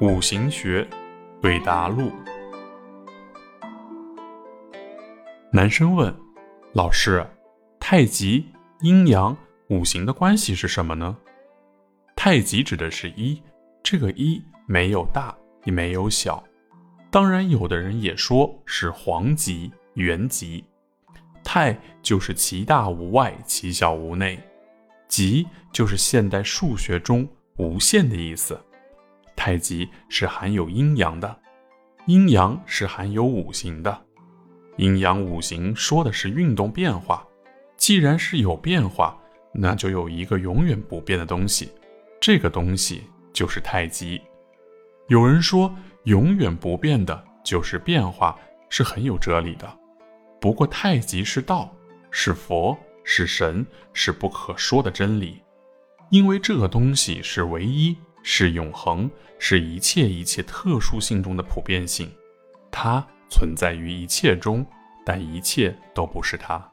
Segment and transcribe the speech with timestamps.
[0.00, 0.88] 五行学
[1.42, 2.10] 对答录。
[5.52, 6.14] 男生问
[6.72, 7.26] ：“老师，
[7.78, 8.46] 太极、
[8.80, 9.36] 阴阳、
[9.68, 11.18] 五行的关系是什么呢？”
[12.16, 13.42] 太极指的是一，
[13.82, 16.42] 这个一没有大也没有小。
[17.10, 20.64] 当然，有的人也说是黄极、元极。
[21.44, 24.40] 太就是其大无外，其小无内。
[25.08, 27.28] 极就是现代数学中
[27.60, 28.58] 无限的意思。
[29.36, 31.38] 太极是含有阴阳的，
[32.06, 34.06] 阴阳是含有五行的。
[34.76, 37.26] 阴阳五行说的是运动变化。
[37.76, 39.18] 既然是有变化，
[39.54, 41.70] 那就有一个永远不变的东西，
[42.20, 44.20] 这个东西就是太极。
[45.08, 45.74] 有人说，
[46.04, 48.38] 永远不变的就是变化，
[48.68, 49.66] 是很有哲理的。
[50.38, 51.74] 不过，太极是道，
[52.10, 55.42] 是佛，是神，是不可说的真理，
[56.10, 62.10] 因为这个东西是唯一，是永恒，是一切一切特殊性中的普遍性，
[62.70, 64.66] 它存在于一切中，
[65.04, 66.70] 但一切都不是它。